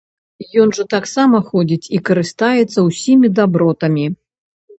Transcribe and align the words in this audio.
Ён 0.61 0.71
жа 0.77 0.85
таксама 0.93 1.41
ходзіць 1.49 1.91
і 1.99 1.99
карыстаецца 2.11 2.79
ўсімі 2.89 3.27
дабротамі. 3.43 4.09